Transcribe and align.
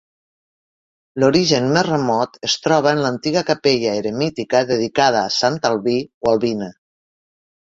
L'origen 1.23 1.67
més 1.75 1.85
remot 1.87 2.39
es 2.49 2.55
troba 2.63 2.95
en 2.97 3.03
l'antiga 3.07 3.45
capella 3.51 3.93
eremítica 4.01 4.63
dedicada 4.73 5.23
a 5.27 5.31
Sant 5.37 5.61
Albí 5.71 5.99
o 6.27 6.33
Albina. 6.33 6.73